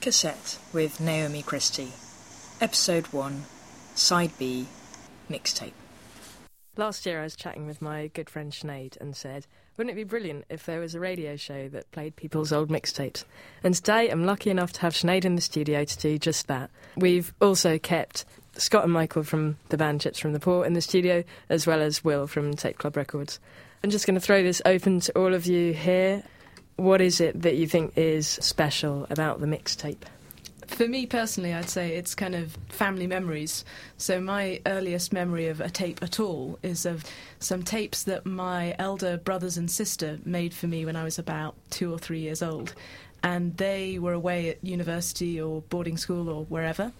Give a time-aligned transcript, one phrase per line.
[0.00, 1.92] Cassette with Naomi Christie.
[2.58, 3.44] Episode 1,
[3.94, 4.66] Side B,
[5.28, 5.74] Mixtape.
[6.78, 10.04] Last year, I was chatting with my good friend Sinead and said, Wouldn't it be
[10.04, 13.24] brilliant if there was a radio show that played people's old mixtapes?
[13.62, 16.70] And today, I'm lucky enough to have Sinead in the studio to do just that.
[16.96, 20.80] We've also kept Scott and Michael from the band Chips for the Poor in the
[20.80, 23.38] studio, as well as Will from Tape Club Records.
[23.84, 26.22] I'm just going to throw this open to all of you here.
[26.80, 30.04] What is it that you think is special about the mixtape?
[30.66, 33.66] For me personally, I'd say it's kind of family memories.
[33.98, 37.04] So, my earliest memory of a tape at all is of
[37.38, 41.54] some tapes that my elder brothers and sister made for me when I was about
[41.68, 42.72] two or three years old.
[43.22, 46.92] And they were away at university or boarding school or wherever.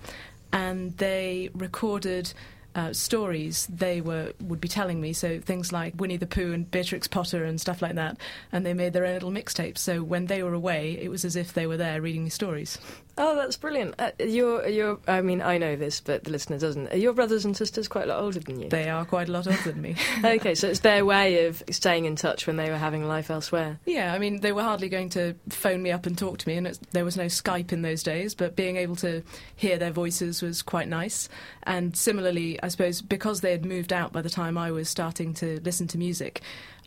[0.52, 2.34] And they recorded
[2.74, 5.12] uh, stories they were would be telling me.
[5.12, 8.16] So things like Winnie the Pooh and Beatrix Potter and stuff like that.
[8.52, 9.78] And they made their own little mixtapes.
[9.78, 12.78] So when they were away, it was as if they were there reading me stories.
[13.18, 13.94] Oh, that's brilliant.
[13.98, 16.92] Uh, you're, you're, I mean, I know this, but the listener doesn't.
[16.92, 18.68] Are your brothers and sisters quite a lot older than you?
[18.68, 19.96] They are quite a lot older than me.
[20.24, 23.78] okay, so it's their way of staying in touch when they were having life elsewhere.
[23.84, 26.56] Yeah, I mean, they were hardly going to phone me up and talk to me,
[26.56, 29.22] and there was no Skype in those days, but being able to
[29.56, 31.28] hear their voices was quite nice.
[31.64, 35.34] And similarly, I suppose, because they had moved out by the time I was starting
[35.34, 36.42] to listen to music,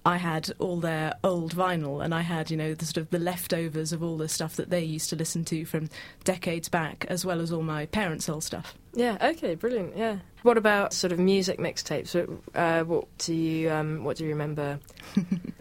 [0.05, 3.19] I had all their old vinyl, and I had, you know, the sort of the
[3.19, 5.89] leftovers of all the stuff that they used to listen to from
[6.23, 8.75] decades back, as well as all my parents' old stuff.
[8.93, 9.17] Yeah.
[9.21, 9.55] Okay.
[9.55, 9.95] Brilliant.
[9.95, 10.17] Yeah.
[10.43, 12.15] What about sort of music mixtapes?
[12.53, 14.79] Uh, what do you um, What do you remember?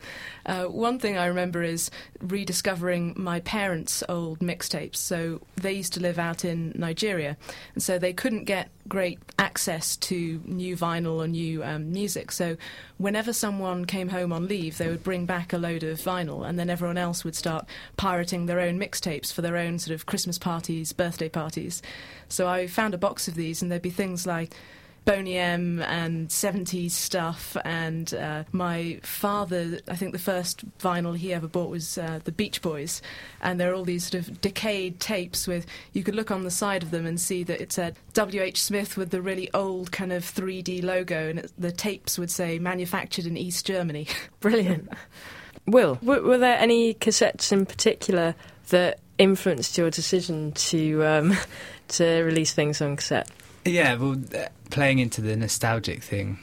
[0.47, 4.97] uh, one thing I remember is rediscovering my parents' old mixtapes.
[4.97, 7.37] So they used to live out in Nigeria,
[7.75, 12.33] and so they couldn't get great access to new vinyl or new um, music.
[12.33, 12.57] So
[12.99, 16.59] whenever someone came home on leave, they would bring back a load of vinyl, and
[16.59, 17.67] then everyone else would start
[17.97, 21.83] pirating their own mixtapes for their own sort of Christmas parties, birthday parties.
[22.29, 24.55] So I found a box of these, and there'd be things like
[25.05, 27.57] Boney M and 70s stuff.
[27.65, 32.33] And uh, my father, I think the first vinyl he ever bought was uh, the
[32.33, 33.03] Beach Boys.
[33.41, 36.51] And there are all these sort of decayed tapes with, you could look on the
[36.51, 38.63] side of them and see that it said W.H.
[38.63, 41.29] Smith with the really old kind of 3D logo.
[41.31, 44.07] And it, the tapes would say manufactured in East Germany.
[44.41, 44.89] Brilliant.
[45.67, 48.35] Will, were, were there any cassettes in particular
[48.71, 51.37] that influenced your decision to um,
[51.89, 53.31] to release things on cassette?
[53.65, 56.39] Yeah, well, uh, playing into the nostalgic thing,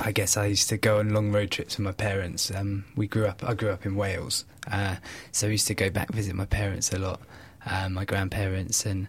[0.00, 2.50] I guess I used to go on long road trips with my parents.
[2.50, 3.44] Um, we grew up.
[3.44, 4.96] I grew up in Wales, uh,
[5.30, 7.20] so I used to go back visit my parents a lot,
[7.66, 9.08] uh, my grandparents, and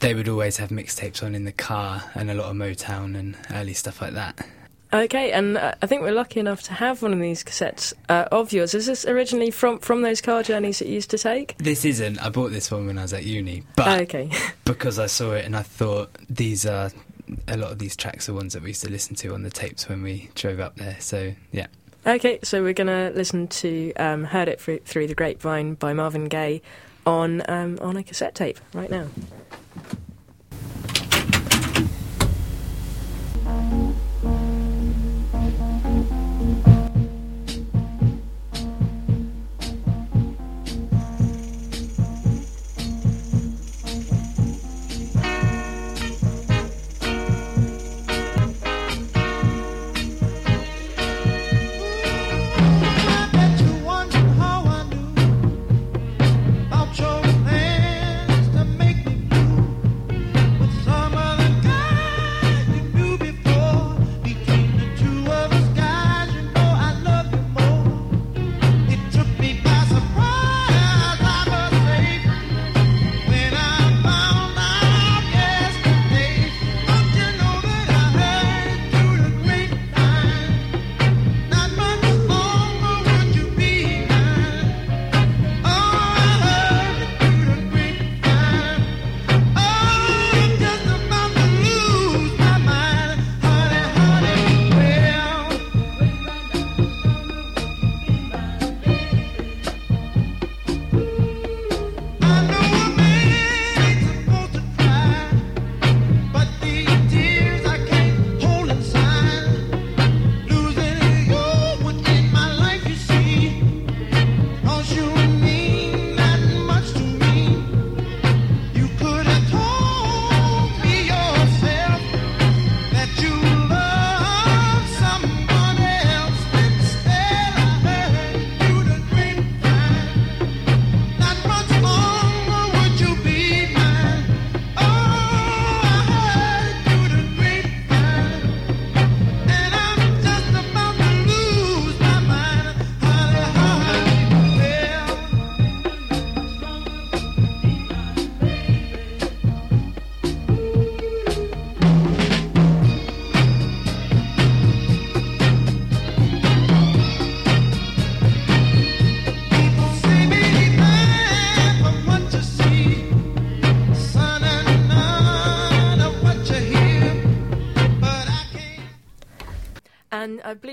[0.00, 3.36] they would always have mixtapes on in the car and a lot of Motown and
[3.52, 4.46] early stuff like that.
[4.92, 8.26] Okay, and uh, I think we're lucky enough to have one of these cassettes uh,
[8.32, 8.74] of yours.
[8.74, 11.56] Is this originally from from those car journeys that you used to take?
[11.58, 12.18] This isn't.
[12.24, 14.30] I bought this one when I was at uni, but okay.
[14.64, 16.90] because I saw it and I thought these are
[17.46, 19.50] a lot of these tracks are ones that we used to listen to on the
[19.50, 20.96] tapes when we drove up there.
[21.00, 21.66] So yeah.
[22.06, 26.28] Okay, so we're gonna listen to um, "Heard It Through, Through the Grapevine" by Marvin
[26.28, 26.62] Gaye
[27.04, 29.08] on um, on a cassette tape right now.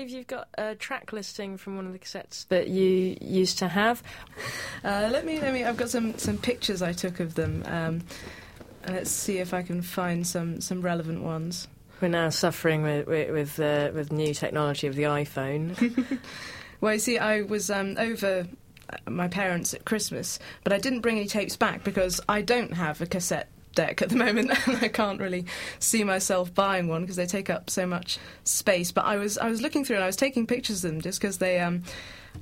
[0.06, 3.68] Believe you've got a track listing from one of the cassettes that you used to
[3.68, 4.02] have.
[4.84, 5.64] Uh, let me, let me.
[5.64, 7.64] I've got some some pictures I took of them.
[7.66, 8.02] Um,
[8.86, 11.66] let's see if I can find some some relevant ones.
[12.00, 16.18] We're now suffering with with with, uh, with new technology of the iPhone.
[16.78, 18.46] Well, you see, I was um, over
[18.90, 22.74] uh, my parents at Christmas, but I didn't bring any tapes back because I don't
[22.74, 25.46] have a cassette deck at the moment, and I can't really
[25.78, 28.90] see myself buying one because they take up so much space.
[28.90, 31.20] But I was I was looking through and I was taking pictures of them just
[31.20, 31.60] because they.
[31.60, 31.84] Um,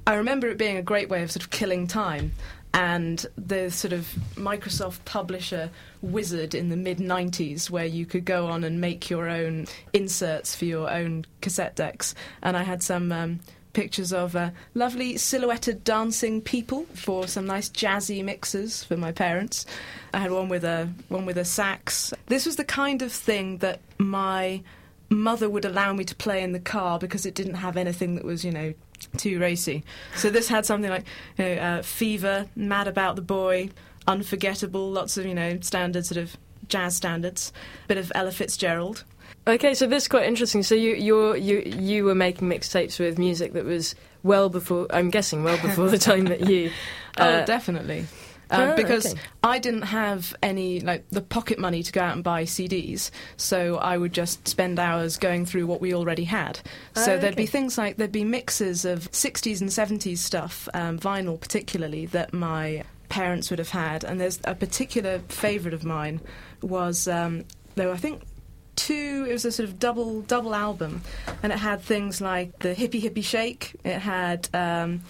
[0.07, 2.33] I remember it being a great way of sort of killing time.
[2.73, 5.71] And the sort of Microsoft publisher
[6.03, 10.57] wizard in the mid 90s, where you could go on and make your own inserts
[10.57, 12.17] for your own cassette decks.
[12.43, 13.41] And I had some um,
[13.75, 19.67] pictures of uh, lovely silhouetted dancing people for some nice jazzy mixes for my parents.
[20.15, 22.15] I had one with a one with a sax.
[22.27, 24.63] This was the kind of thing that my
[25.11, 28.25] mother would allow me to play in the car because it didn't have anything that
[28.25, 28.75] was, you know,
[29.17, 29.85] too racy.
[30.17, 31.05] So this had something like
[31.39, 33.71] you know, uh, Fever, Mad About the Boy,
[34.07, 36.37] Unforgettable, lots of, you know, standard sort of
[36.69, 37.53] jazz standards,
[37.85, 39.05] a bit of Ella Fitzgerald.
[39.47, 40.63] Okay, so this is quite interesting.
[40.63, 44.87] So you you you you were making mixtapes with music that was well before.
[44.91, 46.71] I'm guessing well before the time that you.
[47.17, 48.01] Uh, oh, definitely.
[48.51, 49.21] Um, Ah, because okay.
[49.45, 53.77] I didn't have any like the pocket money to go out and buy CDs, so
[53.77, 56.59] I would just spend hours going through what we already had.
[56.97, 60.99] So Ah, there'd be things like there'd be mixes of 60s and 70s stuff, um,
[60.99, 64.03] vinyl particularly, that my parents would have had.
[64.03, 66.21] And there's a particular favourite of mine
[66.63, 67.45] was um,
[67.77, 68.23] were I think
[68.77, 69.27] two.
[69.29, 71.03] It was a sort of double double album,
[71.43, 73.77] and it had things like the Hippie Hippie Shake.
[73.85, 74.49] It had.
[74.55, 75.03] Um,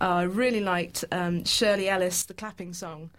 [0.00, 3.10] I really liked um, Shirley Ellis, the clapping song.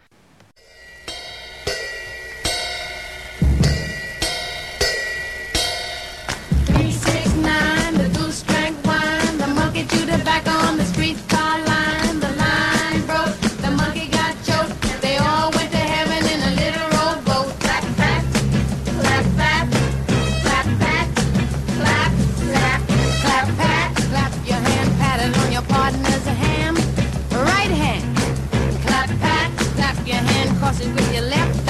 [30.59, 31.62] crossing with your left.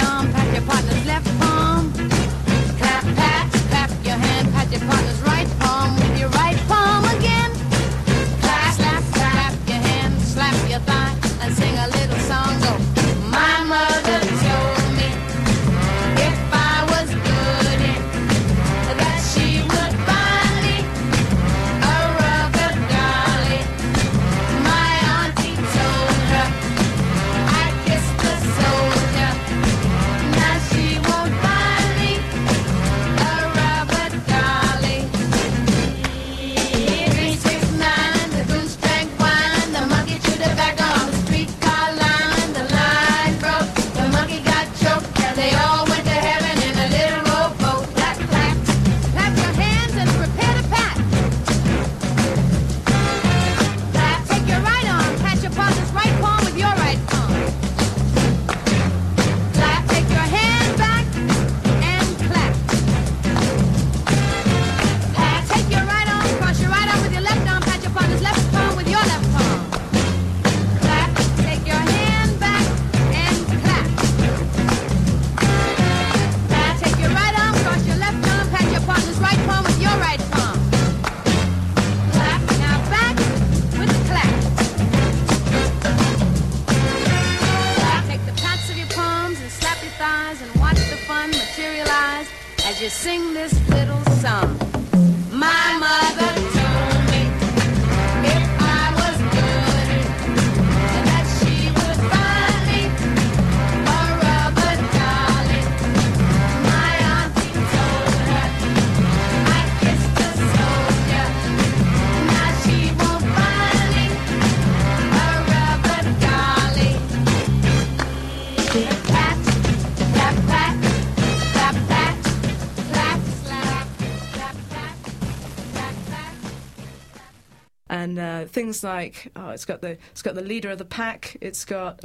[128.17, 131.37] And uh, things like oh, it's got the it's got the leader of the pack.
[131.41, 131.99] It's got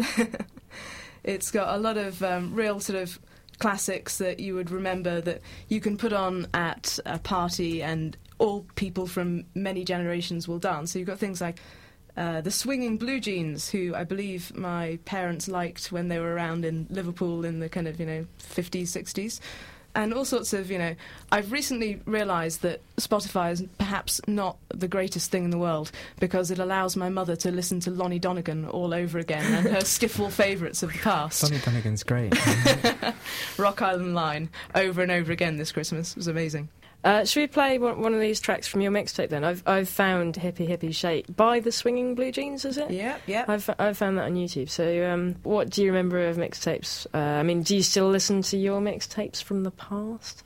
[1.24, 3.18] it's got a lot of um, real sort of
[3.58, 8.64] classics that you would remember that you can put on at a party and all
[8.76, 10.92] people from many generations will dance.
[10.92, 11.60] So you've got things like.
[12.16, 16.64] Uh, the swinging blue jeans, who I believe my parents liked when they were around
[16.64, 19.38] in Liverpool in the kind of you know 50s, 60s.
[19.94, 20.94] And all sorts of, you know.
[21.32, 25.90] I've recently realised that Spotify is perhaps not the greatest thing in the world
[26.20, 29.80] because it allows my mother to listen to Lonnie Donegan all over again and her
[29.80, 31.42] skiffle favourites of the past.
[31.42, 32.34] Lonnie Donegan's great.
[33.58, 36.12] Rock Island Line over and over again this Christmas.
[36.12, 36.68] It was amazing.
[37.04, 39.44] Uh, should we play one, one of these tracks from your mixtape then?
[39.44, 42.90] I've I've found Hippie Hippie Shake by the Swinging Blue Jeans, is it?
[42.90, 43.44] Yeah, yeah.
[43.46, 44.68] I've I've found that on YouTube.
[44.68, 47.06] So, um, what do you remember of mixtapes?
[47.14, 50.42] Uh, I mean, do you still listen to your mixtapes from the past?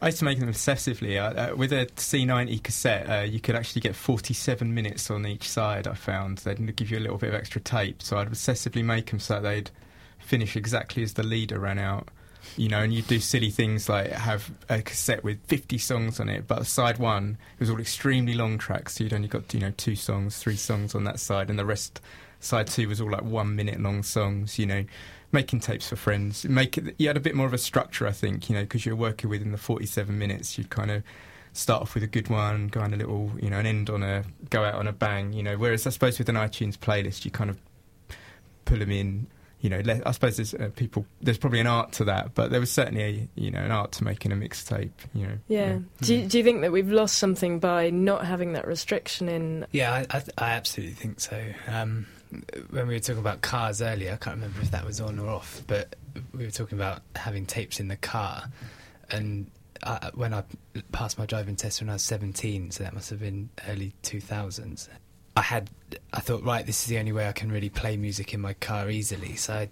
[0.00, 1.20] I used to make them obsessively.
[1.20, 5.48] Uh, uh, with a C90 cassette, uh, you could actually get 47 minutes on each
[5.48, 6.38] side, I found.
[6.38, 8.00] They'd give you a little bit of extra tape.
[8.00, 9.70] So I'd obsessively make them so they'd
[10.18, 12.08] finish exactly as the leader ran out.
[12.56, 16.28] You know, and you'd do silly things like have a cassette with 50 songs on
[16.28, 18.96] it, but side one, it was all extremely long tracks.
[18.96, 21.66] So you'd only got, you know, two songs, three songs on that side, and the
[21.66, 22.00] rest,
[22.40, 24.84] side two, was all like one minute long songs, you know
[25.32, 26.44] making tapes for friends.
[26.46, 28.86] Make it, you had a bit more of a structure, I think, you know, because
[28.86, 30.56] you're working within the 47 minutes.
[30.56, 31.02] You'd kind of
[31.52, 34.02] start off with a good one, go on a little, you know, and end on
[34.02, 35.56] a go out on a bang, you know.
[35.56, 37.58] Whereas I suppose with an iTunes playlist, you kind of
[38.64, 39.26] pull them in.
[39.60, 41.04] You know, I suppose there's uh, people.
[41.20, 43.92] There's probably an art to that, but there was certainly a you know an art
[43.92, 44.92] to making a mixtape.
[45.14, 45.38] You know.
[45.48, 45.78] Yeah.
[46.00, 49.66] Do you, do you think that we've lost something by not having that restriction in?
[49.72, 51.42] Yeah, I, I, I absolutely think so.
[51.66, 52.06] Um,
[52.70, 55.28] when we were talking about cars earlier, I can't remember if that was on or
[55.28, 55.96] off, but
[56.32, 58.44] we were talking about having tapes in the car.
[59.10, 59.50] And
[59.82, 60.44] I, when I
[60.92, 64.88] passed my driving test when I was 17, so that must have been early 2000s,
[65.38, 65.70] I had,
[66.12, 68.54] I thought, right, this is the only way I can really play music in my
[68.54, 69.36] car easily.
[69.36, 69.68] So I,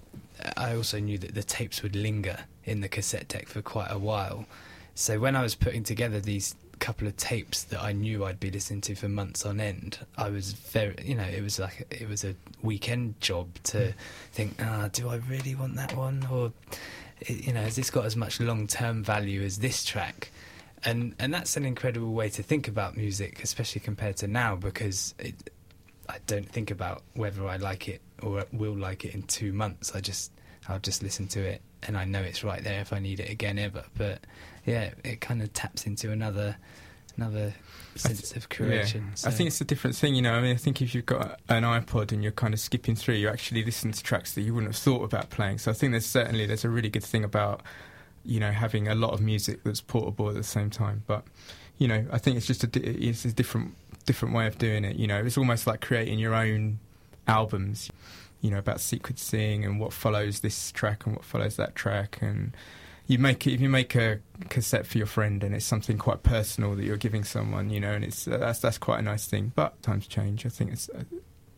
[0.56, 3.98] I also knew that the tapes would linger in the cassette deck for quite a
[3.98, 4.46] while.
[4.94, 8.48] So when I was putting together these couple of tapes that I knew I'd be
[8.48, 12.08] listening to for months on end, I was very, you know, it was like it
[12.08, 13.92] was a weekend job to
[14.30, 16.52] think, ah, do I really want that one, or
[17.26, 20.30] you know, has this got as much long term value as this track?
[20.84, 25.14] And and that's an incredible way to think about music, especially compared to now, because
[25.18, 25.34] it,
[26.08, 29.94] I don't think about whether I like it or will like it in two months.
[29.94, 30.32] I just
[30.68, 33.30] I'll just listen to it and I know it's right there if I need it
[33.30, 33.84] again ever.
[33.96, 34.20] But
[34.64, 36.56] yeah, it kind of taps into another
[37.16, 37.54] another
[37.94, 39.06] sense of creation.
[39.08, 39.14] Yeah.
[39.14, 39.28] So.
[39.28, 40.34] I think it's a different thing, you know.
[40.34, 43.14] I mean, I think if you've got an iPod and you're kind of skipping through,
[43.14, 45.58] you actually listen to tracks that you wouldn't have thought about playing.
[45.58, 47.62] So I think there's certainly there's a really good thing about
[48.24, 51.04] you know having a lot of music that's portable at the same time.
[51.06, 51.24] But
[51.78, 53.74] you know, I think it's just a di- it's a different
[54.06, 54.96] different way of doing it.
[54.96, 56.78] You know, it's almost like creating your own
[57.26, 57.90] albums.
[58.40, 62.54] You know about sequencing and what follows this track and what follows that track and
[63.06, 66.22] you make it, if you make a cassette for your friend and it's something quite
[66.22, 69.26] personal that you're giving someone, you know, and it's uh, that's that's quite a nice
[69.26, 69.52] thing.
[69.54, 70.44] But times change.
[70.44, 71.04] I think it's uh,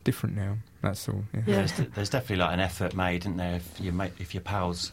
[0.04, 0.58] different now.
[0.82, 1.24] That's all.
[1.32, 1.40] Yeah.
[1.46, 1.54] Yeah.
[1.56, 3.56] There's, there's definitely like an effort made, isn't there?
[3.56, 4.92] If you make, if your pals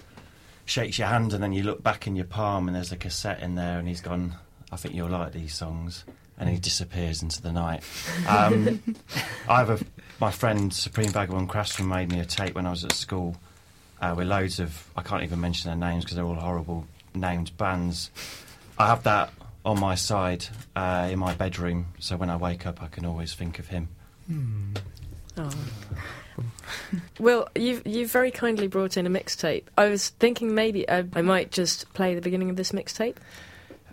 [0.65, 3.41] shakes your hand and then you look back in your palm and there's a cassette
[3.41, 4.35] in there and he's gone,
[4.71, 6.05] I think you'll like these songs,
[6.37, 7.83] and he disappears into the night.
[8.27, 8.81] Um,
[9.49, 9.85] I have a
[10.19, 13.35] my friend Supreme Vagabond Craftsman made me a tape when I was at school
[14.01, 17.55] uh, with loads of I can't even mention their names because they're all horrible named
[17.57, 18.11] bands.
[18.77, 19.31] I have that
[19.63, 23.33] on my side uh, in my bedroom, so when I wake up, I can always
[23.33, 23.89] think of him.
[25.37, 25.51] Oh.
[27.19, 29.63] Well, you've you've very kindly brought in a mixtape.
[29.77, 33.15] I was thinking maybe I, I might just play the beginning of this mixtape.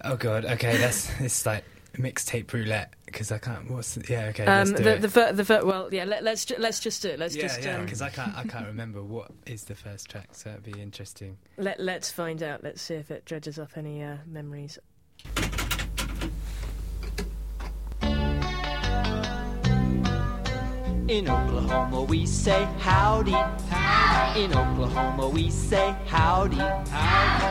[0.04, 3.70] oh god, okay, that's it's like mixtape roulette because I can't.
[3.70, 4.26] What's the, yeah?
[4.26, 6.04] Okay, let's Um, do the the fir- the fir- well, yeah.
[6.04, 7.18] Let, let's ju- let's just do it.
[7.18, 10.08] Let's yeah, just yeah, um, because I can't I can't remember what is the first
[10.11, 11.37] track, so that'd be interesting.
[11.58, 12.62] let let's find out.
[12.64, 14.78] Let's see if it dredges up any uh, memories.
[21.09, 23.35] In Oklahoma we say howdy.
[24.40, 26.56] In Oklahoma we say howdy.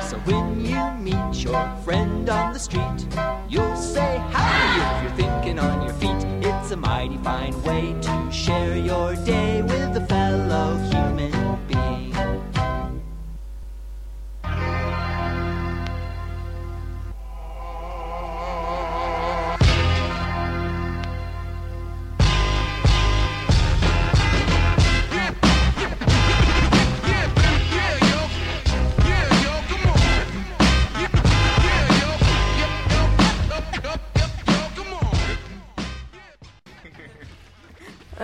[0.08, 3.08] So when you meet your friend on the street,
[3.50, 6.24] you'll say howdy if you're thinking on your feet.
[6.42, 12.14] It's a mighty fine way to share your day with a fellow human being.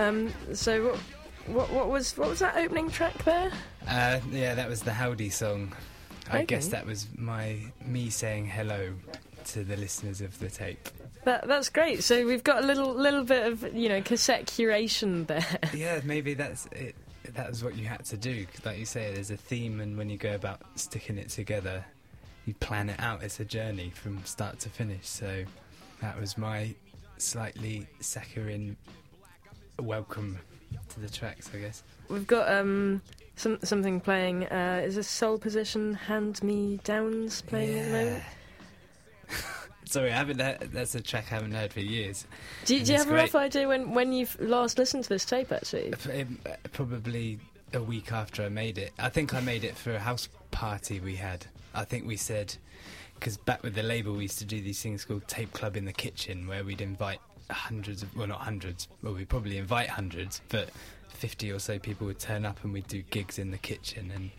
[0.08, 0.98] Um, so what,
[1.48, 3.50] what what was what was that opening track there?
[3.86, 5.72] Uh, yeah, that was the Howdy song.
[6.30, 6.46] I Okay.
[6.46, 8.92] guess that was my me saying hello
[9.46, 10.88] to the listeners of the tape.
[11.24, 12.02] That that's great.
[12.04, 15.46] So we've got a little little bit of you know cassette curation there.
[15.74, 16.94] Yeah, maybe that's it.
[17.34, 18.46] That was what you had to do.
[18.64, 21.84] Like you say, there's a theme, and when you go about sticking it together,
[22.46, 23.22] you plan it out.
[23.22, 25.06] It's a journey from start to finish.
[25.06, 25.44] So
[26.00, 26.74] that was my
[27.18, 28.76] slightly saccharine
[29.78, 30.38] welcome
[30.90, 31.82] to the tracks, I guess.
[32.08, 33.02] We've got um,
[33.36, 34.46] some something playing.
[34.46, 38.24] Uh, is this Soul Position Hand Me Downs playing at the moment?
[39.84, 40.40] Sorry, I haven't.
[40.40, 42.26] Heard, that's a track I haven't heard for years.
[42.66, 45.24] Do you, do you have a rough idea when, when you've last listened to this
[45.24, 45.94] tape, actually?
[46.12, 46.38] Um,
[46.72, 47.38] Probably
[47.72, 48.92] a week after I made it.
[48.98, 51.46] I think I made it for a house party we had.
[51.74, 52.56] I think we said
[53.18, 55.84] because back with the label we used to do these things called Tape Club in
[55.84, 58.88] the Kitchen, where we'd invite hundreds of well, not hundreds.
[59.02, 60.70] Well, we'd probably invite hundreds, but
[61.08, 64.10] fifty or so people would turn up and we'd do gigs in the kitchen.
[64.14, 64.30] And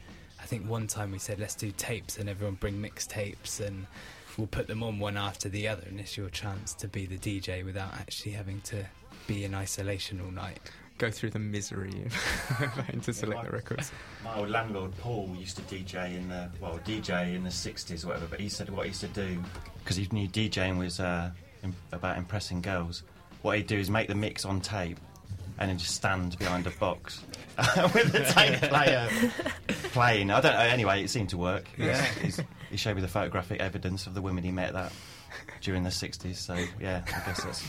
[0.41, 3.87] I think one time we said let's do tapes and everyone bring mixtapes and.
[4.37, 7.17] We'll put them on one after the other, and it's your chance to be the
[7.17, 8.85] DJ without actually having to
[9.27, 10.59] be in isolation all night.
[10.97, 12.13] Go through the misery of
[12.73, 13.91] having to select the records.
[14.23, 18.09] My old landlord Paul used to DJ in the well DJ in the sixties or
[18.09, 18.27] whatever.
[18.29, 19.41] But he said what he used to do
[19.83, 21.31] because he knew DJing was uh,
[21.63, 23.03] im- about impressing girls.
[23.41, 24.99] What he'd do is make the mix on tape
[25.59, 27.21] and then just stand behind a box
[27.93, 29.09] with the tape player
[29.91, 30.31] playing.
[30.31, 30.59] I don't know.
[30.59, 31.65] Anyway, it seemed to work.
[31.77, 32.01] Yeah.
[32.21, 34.93] He's- he showed me the photographic evidence of the women he met that
[35.61, 36.37] during the sixties.
[36.39, 37.67] So yeah, I guess that's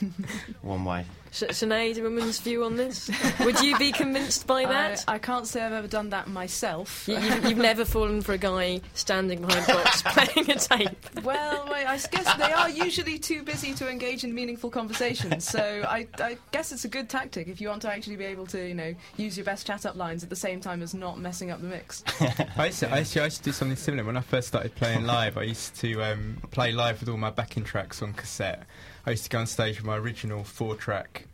[0.60, 1.06] one way.
[1.32, 3.10] Sh- Sinead, a woman's view on this?
[3.40, 5.04] Would you be convinced by that?
[5.06, 7.06] I, I can't say I've ever done that myself.
[7.06, 11.22] You, you've, you've never fallen for a guy standing behind a box playing a tape.
[11.22, 15.48] well, wait, I guess they are usually too busy to engage in meaningful conversations.
[15.48, 18.46] So I, I guess it's a good tactic if you want to actually be able
[18.48, 21.50] to, you know, use your best chat-up lines at the same time as not messing
[21.50, 22.02] up the mix.
[22.56, 24.48] I used, to, I, used to, I used to do something similar when I first
[24.48, 25.38] started playing live.
[25.38, 28.64] I used to um, play live with all my backing tracks on cassette.
[29.10, 31.26] I used to go on stage with my original four-track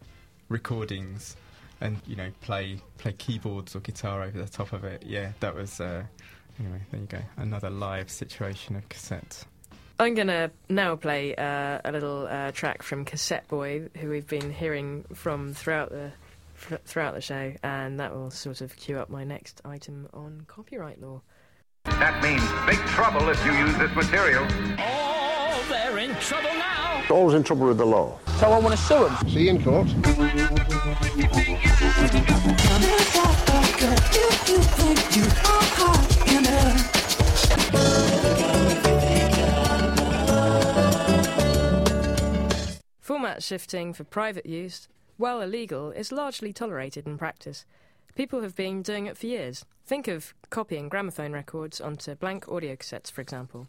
[0.49, 1.37] recordings,
[1.83, 5.03] and you know play play keyboards or guitar over the top of it.
[5.05, 5.79] Yeah, that was.
[5.79, 6.05] Uh,
[6.59, 7.19] anyway, there you go.
[7.37, 9.45] Another live situation of cassette.
[10.01, 14.51] I'm going to now play uh, a little uh, track from Cassetteboy, who we've been
[14.51, 16.13] hearing from throughout the
[16.55, 20.47] fr- throughout the show, and that will sort of cue up my next item on
[20.47, 21.21] copyright law.
[21.85, 24.47] That means big trouble if you use this material.
[24.79, 26.76] Oh, they're in trouble now.
[27.09, 28.19] Always in trouble with the law.
[28.39, 29.29] So I want to sue them.
[29.29, 29.87] See you in court.
[43.01, 47.65] Format shifting for private use, while illegal, is largely tolerated in practice.
[48.17, 49.65] People have been doing it for years.
[49.87, 53.69] Think of copying gramophone records onto blank audio cassettes, for example.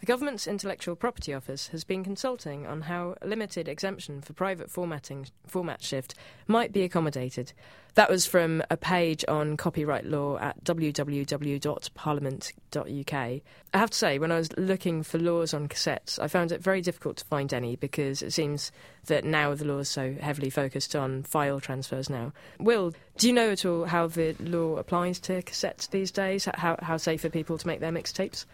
[0.00, 4.70] The government's Intellectual Property Office has been consulting on how a limited exemption for private
[4.70, 6.14] formatting format shift
[6.46, 7.52] might be accommodated.
[7.94, 13.12] That was from a page on copyright law at www.parliament.uk.
[13.12, 13.42] I
[13.74, 16.80] have to say, when I was looking for laws on cassettes, I found it very
[16.80, 18.70] difficult to find any because it seems
[19.06, 22.32] that now the law is so heavily focused on file transfers now.
[22.60, 26.46] Will, do you know at all how the law applies to cassettes these days?
[26.54, 28.44] How, how safe are people to make their mixtapes?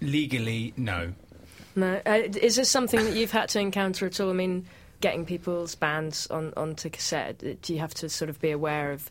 [0.00, 1.12] Legally, no.
[1.74, 4.30] No, uh, is this something that you've had to encounter at all?
[4.30, 4.66] I mean,
[5.00, 7.42] getting people's bands on onto cassette.
[7.44, 9.10] uh, Do you have to sort of be aware of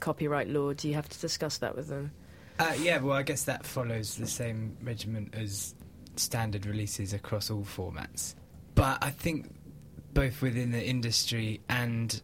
[0.00, 0.72] copyright law?
[0.72, 2.12] Do you have to discuss that with them?
[2.58, 5.74] Uh, yeah, well, I guess that follows the same regiment as
[6.16, 8.34] standard releases across all formats.
[8.74, 9.54] But I think
[10.14, 12.20] both within the industry and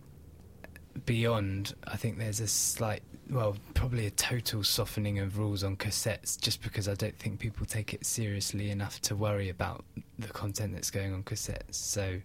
[1.04, 6.38] beyond, I think there's a slight, well, probably a total softening of rules on cassettes
[6.38, 9.84] just because I don't think people take it seriously enough to worry about
[10.18, 11.74] the content that's going on cassettes.
[11.74, 12.20] So,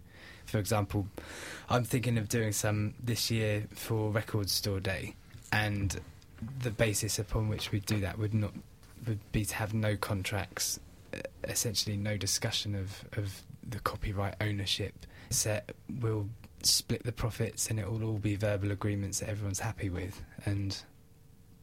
[0.46, 1.08] for example,
[1.70, 5.16] I'm thinking of doing some this year for Record Store Day,
[5.52, 6.00] and
[6.62, 8.52] the basis upon which we'd do that would not
[9.08, 10.80] would be to have no contracts,
[11.46, 14.94] essentially no discussion of of the copyright ownership.
[15.30, 16.28] Set we'll
[16.64, 20.22] split the profits, and it will all be verbal agreements that everyone's happy with.
[20.46, 20.78] And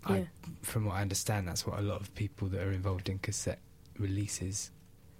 [0.08, 0.16] Yeah.
[0.16, 0.26] I,
[0.62, 3.60] from what I understand, that's what a lot of people that are involved in cassette
[3.98, 4.70] releases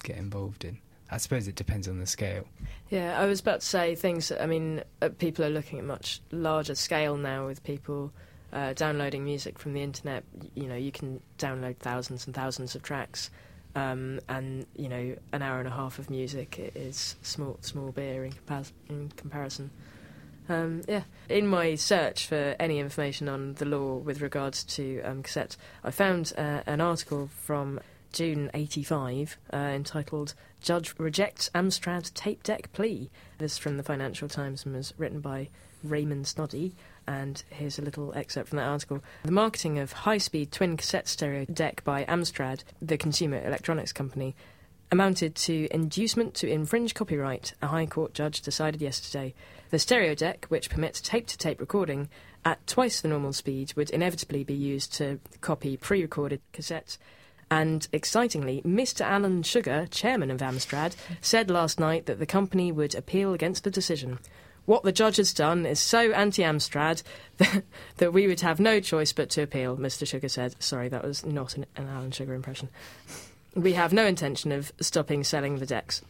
[0.03, 0.79] get involved in.
[1.11, 2.45] I suppose it depends on the scale.
[2.91, 4.33] Yeah, I was about to say things.
[4.33, 8.13] I mean, uh, people are looking at much larger scale now with people
[8.53, 10.25] uh, downloading music from the internet.
[10.55, 13.31] You know, you can download thousands and thousands of tracks,
[13.75, 18.25] um, and you know, an hour and a half of music is small small beer
[18.25, 18.33] in,
[18.89, 19.71] in comparison.
[20.49, 25.23] Um, yeah, in my search for any information on the law with regards to um,
[25.23, 27.81] cassettes, I found uh, an article from
[28.13, 33.11] June 85, uh, entitled Judge Rejects Amstrad Tape Deck Plea.
[33.39, 35.49] This is from the Financial Times and was written by
[35.83, 36.73] Raymond Snoddy.
[37.07, 39.03] And here's a little excerpt from that article.
[39.25, 44.35] The marketing of high speed twin cassette stereo deck by Amstrad, the consumer electronics company,
[44.91, 49.35] amounted to inducement to infringe copyright, a High Court judge decided yesterday.
[49.71, 52.09] The stereo deck, which permits tape to tape recording
[52.45, 56.99] at twice the normal speed, would inevitably be used to copy pre recorded cassettes.
[57.51, 59.03] And excitingly, Mr.
[59.03, 63.71] Alan Sugar, chairman of Amstrad, said last night that the company would appeal against the
[63.71, 64.19] decision.
[64.67, 67.03] What the judge has done is so anti Amstrad
[67.99, 70.07] that, we would have no choice but to appeal, Mr.
[70.07, 70.57] Sugar said.
[70.59, 72.71] Sorry, that was not an Alan Sugar impression.
[73.55, 76.03] We have no intention of stopping selling the decks.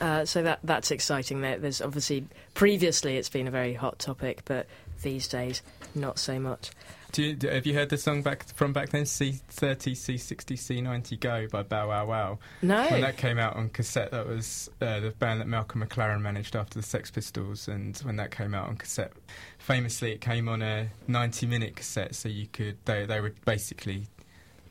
[0.00, 1.40] Uh, so that that's exciting.
[1.40, 4.66] There, there's obviously previously it's been a very hot topic, but
[5.02, 5.62] these days
[5.94, 6.70] not so much.
[7.12, 11.20] Do you, do- have you heard the song back from back then, C30, C60, C90
[11.20, 12.38] Go by Bow Wow Wow?
[12.62, 12.86] No.
[12.88, 16.56] When that came out on cassette, that was uh, the band that Malcolm McLaren managed
[16.56, 17.68] after the Sex Pistols.
[17.68, 19.12] And when that came out on cassette,
[19.58, 24.06] famously it came on a 90 minute cassette, so you could, they, they were basically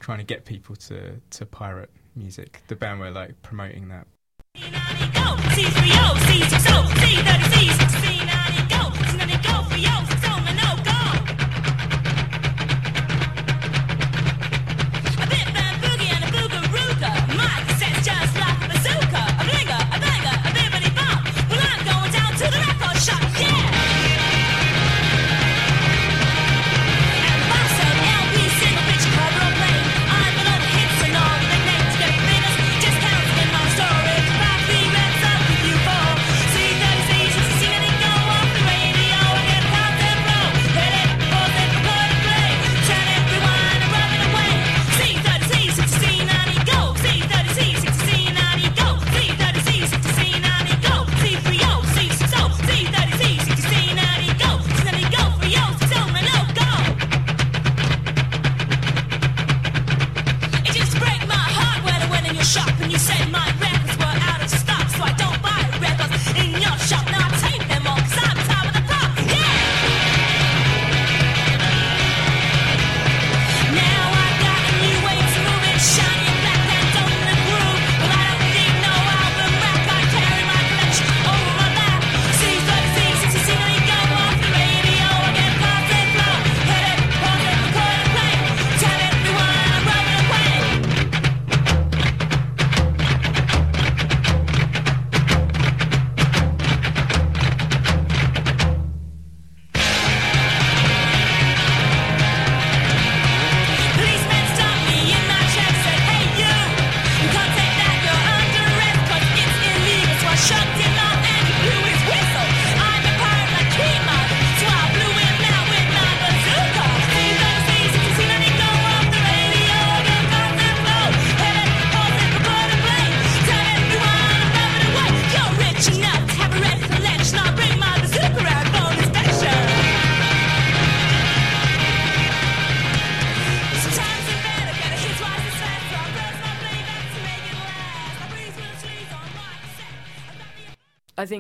[0.02, 2.64] trying to get people to, to pirate music.
[2.68, 4.08] The band were like promoting that.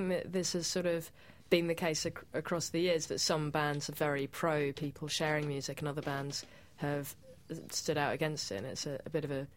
[0.07, 1.11] Think that this has sort of
[1.49, 5.47] been the case ac- across the years that some bands are very pro people sharing
[5.47, 6.45] music and other bands
[6.77, 7.15] have
[7.69, 9.47] stood out against it, and it's a, a bit of a,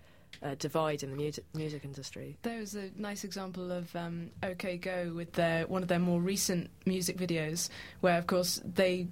[0.59, 2.37] divide in the music, music industry.
[2.43, 6.21] There was a nice example of um, OK Go with their one of their more
[6.21, 7.69] recent music videos,
[8.01, 9.07] where of course they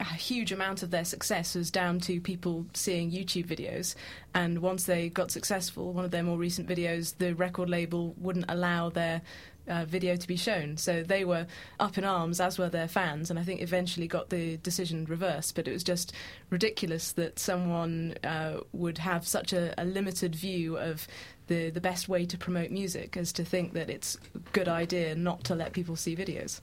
[0.00, 3.94] a huge amount of their success was down to people seeing YouTube videos.
[4.34, 8.46] And once they got successful, one of their more recent videos, the record label wouldn't
[8.48, 9.22] allow their
[9.68, 10.76] uh, video to be shown.
[10.76, 11.46] So they were
[11.80, 15.54] up in arms, as were their fans, and I think eventually got the decision reversed.
[15.54, 16.12] But it was just
[16.50, 21.06] ridiculous that someone uh, would have such a, a limited view of
[21.46, 25.14] the, the best way to promote music as to think that it's a good idea
[25.14, 26.60] not to let people see videos.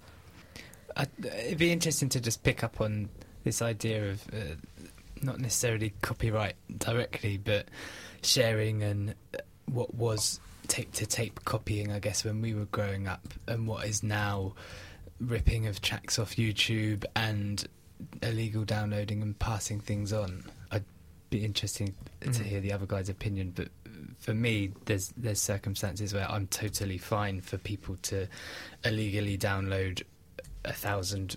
[0.95, 3.09] I, it'd be interesting to just pick up on
[3.43, 4.55] this idea of uh,
[5.21, 7.67] not necessarily copyright directly, but
[8.23, 10.39] sharing and uh, what was
[10.71, 14.55] tape to tape copying, I guess, when we were growing up, and what is now
[15.19, 17.67] ripping of tracks off YouTube and
[18.23, 20.45] illegal downloading and passing things on.
[20.71, 20.85] I'd
[21.29, 22.43] be interesting to Mhm.
[22.43, 23.67] hear the other guy's opinion, but
[24.17, 28.27] for me, there's there's circumstances where I'm totally fine for people to
[28.85, 30.03] illegally download
[30.63, 31.35] a thousand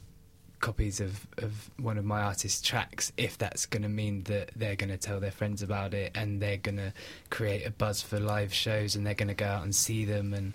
[0.64, 4.74] copies of, of one of my artist's tracks if that's going to mean that they're
[4.74, 6.90] going to tell their friends about it and they're going to
[7.28, 10.32] create a buzz for live shows and they're going to go out and see them
[10.32, 10.54] and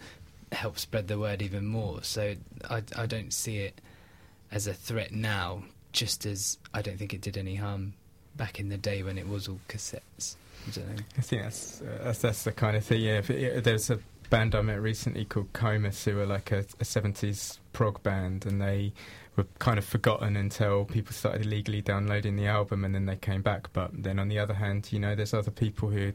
[0.52, 2.02] help spread the word even more.
[2.02, 2.34] So
[2.68, 3.80] I, I don't see it
[4.52, 7.94] as a threat now, just as I don't think it did any harm
[8.36, 10.38] back in the day when it was all cassettes.
[10.76, 11.04] I.
[11.20, 13.02] I think that's, uh, that's that's the kind of thing.
[13.02, 14.00] Yeah, if it, there's a
[14.32, 18.62] band I met recently called Comus, who are like a, a 70s prog band, and
[18.62, 18.94] they
[19.36, 23.42] were kind of forgotten until people started illegally downloading the album, and then they came
[23.42, 23.72] back.
[23.74, 26.14] But then on the other hand, you know, there's other people who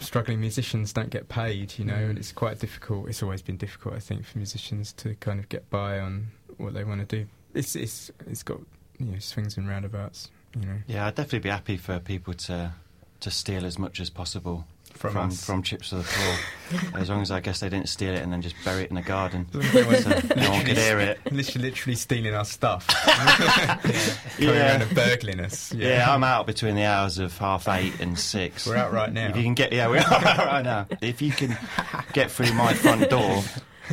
[0.00, 2.10] struggling musicians don't get paid, you know, Mm.
[2.10, 3.08] and it's quite difficult.
[3.08, 6.72] It's always been difficult, I think, for musicians to kind of get by on what
[6.74, 7.28] they want to do.
[7.54, 8.60] It's it's it's got
[8.98, 10.78] you know swings and roundabouts, you know.
[10.86, 12.72] Yeah, I'd definitely be happy for people to
[13.20, 14.66] to steal as much as possible
[15.00, 16.78] From from, from Chips for the Poor.
[17.00, 18.96] as long as I guess they didn't steal it and then just bury it in
[18.96, 19.58] the garden, so
[20.36, 21.18] no one could hear it.
[21.32, 22.86] Literally, literally stealing our stuff,
[24.38, 24.50] Yeah.
[24.50, 25.72] around and burgling us.
[25.72, 26.04] Yeah.
[26.14, 28.66] I'm out between the hours of half eight and six.
[28.66, 29.28] We're out right now.
[29.30, 30.86] If you can get, yeah, we're out right now.
[31.00, 31.56] If you can
[32.12, 33.42] get through my front door,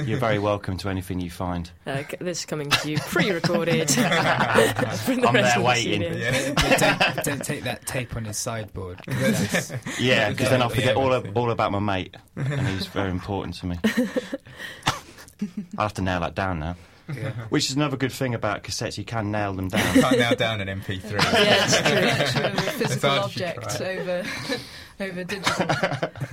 [0.05, 1.69] you're very welcome to anything you find.
[1.85, 3.89] Uh, this is coming to you pre-recorded.
[3.91, 4.07] from the
[5.27, 6.01] I'm rest there of the waiting.
[6.03, 6.17] studio.
[6.17, 6.53] Yeah.
[7.15, 8.99] don't, don't take that tape on his sideboard.
[9.07, 11.37] 'cause that's- Yeah, because then I'll forget Yeah, all, everything.
[11.37, 13.77] all about my mate, and he's very important to me.
[15.77, 16.75] I'll have to nail that down now.
[17.13, 17.29] yeah.
[17.49, 19.93] Which is another good thing about cassettes, you can nail them down.
[19.93, 21.11] Can't nail down an MP3.
[21.11, 21.91] Yeah, it's true.
[21.91, 23.97] Collection a physical hard if you object try.
[23.97, 24.23] over
[24.99, 25.67] over digital.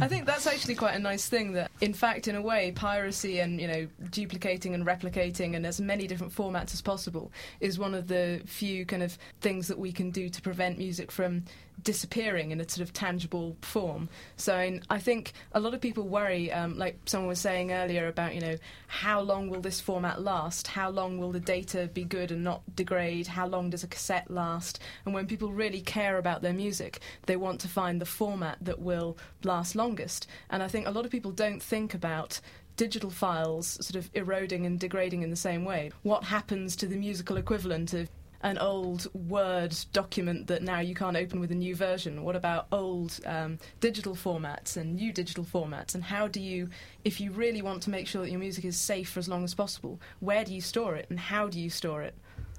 [0.00, 1.53] I think that's actually quite a nice thing.
[1.53, 5.81] That, in fact, in a way, piracy and you know duplicating and replicating and as
[5.81, 9.92] many different formats as possible is one of the few kind of things that we
[9.92, 11.44] can do to prevent music from
[11.83, 14.09] disappearing in a sort of tangible form.
[14.37, 18.07] So I, I think a lot of people worry, um, like someone was saying earlier
[18.07, 20.68] about you know how long will this format last?
[20.68, 23.27] How long will the data be good and not degrade?
[23.27, 24.79] How long does a cassette last?
[25.05, 28.80] And when people really care about their music, they want to find the format that
[28.80, 30.26] will last longest.
[30.50, 32.40] And I think a lot of people don't think about
[32.76, 35.90] digital files sort of eroding and degrading in the same way.
[36.02, 38.08] What happens to the musical equivalent of
[38.44, 42.24] an old Word document that now you can't open with a new version?
[42.24, 45.94] What about old um, digital formats and new digital formats?
[45.94, 46.68] And how do you,
[47.04, 49.44] if you really want to make sure that your music is safe for as long
[49.44, 52.14] as possible, where do you store it and how do you store it?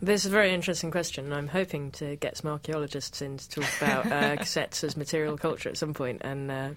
[0.05, 3.65] This is a very interesting question, I'm hoping to get some archaeologists in to talk
[3.77, 6.69] about uh, cassettes as material culture at some point and uh,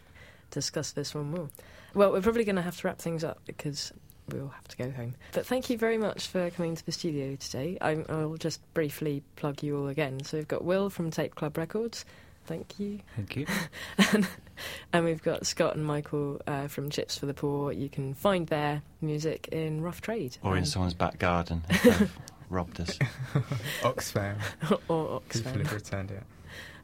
[0.51, 1.51] discuss this one more.
[1.93, 3.93] Well, we're probably going to have to wrap things up because
[4.31, 5.15] we'll have to go home.
[5.33, 7.77] But thank you very much for coming to the studio today.
[7.83, 10.25] I, I'll just briefly plug you all again.
[10.25, 12.07] So we've got Will from Tape Club Records.
[12.47, 13.01] Thank you.
[13.15, 13.45] Thank you.
[14.15, 14.27] and,
[14.95, 17.73] and we've got Scott and Michael uh, from Chips for the Poor.
[17.73, 20.39] You can find their music in Rough Trade.
[20.43, 22.11] Or in and- someone's back garden if they've
[22.51, 22.99] robbed us.
[23.83, 24.37] Oxfam.
[24.89, 25.57] or People Oxfam.
[25.57, 26.23] have returned it.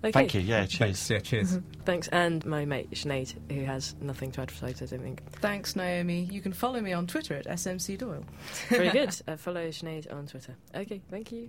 [0.03, 0.13] Okay.
[0.13, 0.79] Thank you, yeah, cheers.
[0.79, 1.11] Thanks.
[1.11, 1.59] Yeah, cheers.
[1.87, 5.23] Thanks, and my mate Sinead, who has nothing to advertise, I don't think.
[5.41, 6.29] Thanks, Naomi.
[6.31, 8.25] You can follow me on Twitter at SMC Doyle.
[8.69, 9.15] Very good.
[9.27, 10.55] Uh, follow Sinead on Twitter.
[10.75, 11.49] Okay, thank you.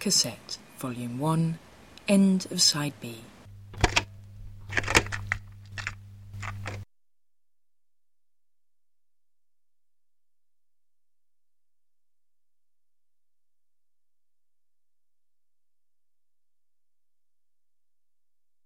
[0.00, 1.58] Cassette, Volume 1,
[2.08, 3.22] End of Side B.